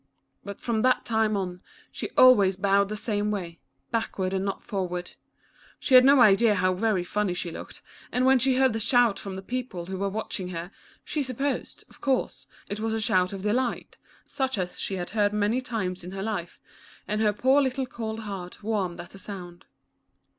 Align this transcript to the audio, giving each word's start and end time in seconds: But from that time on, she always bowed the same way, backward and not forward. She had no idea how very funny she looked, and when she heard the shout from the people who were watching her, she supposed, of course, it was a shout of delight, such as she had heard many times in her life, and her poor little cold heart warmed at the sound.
But 0.43 0.59
from 0.59 0.81
that 0.81 1.05
time 1.05 1.37
on, 1.37 1.61
she 1.91 2.09
always 2.17 2.55
bowed 2.55 2.89
the 2.89 2.97
same 2.97 3.29
way, 3.29 3.59
backward 3.91 4.33
and 4.33 4.43
not 4.43 4.63
forward. 4.63 5.11
She 5.79 5.93
had 5.93 6.03
no 6.03 6.21
idea 6.21 6.55
how 6.55 6.73
very 6.73 7.03
funny 7.03 7.35
she 7.35 7.51
looked, 7.51 7.83
and 8.11 8.25
when 8.25 8.39
she 8.39 8.55
heard 8.55 8.73
the 8.73 8.79
shout 8.79 9.19
from 9.19 9.35
the 9.35 9.43
people 9.43 9.85
who 9.85 9.99
were 9.99 10.09
watching 10.09 10.47
her, 10.47 10.71
she 11.05 11.21
supposed, 11.21 11.83
of 11.87 12.01
course, 12.01 12.47
it 12.67 12.79
was 12.79 12.95
a 12.95 12.99
shout 12.99 13.31
of 13.31 13.43
delight, 13.43 13.97
such 14.25 14.57
as 14.57 14.79
she 14.79 14.95
had 14.95 15.11
heard 15.11 15.33
many 15.33 15.61
times 15.61 16.03
in 16.03 16.13
her 16.13 16.23
life, 16.23 16.59
and 17.07 17.21
her 17.21 17.31
poor 17.31 17.61
little 17.61 17.85
cold 17.85 18.21
heart 18.21 18.63
warmed 18.63 18.99
at 18.99 19.11
the 19.11 19.19
sound. 19.19 19.65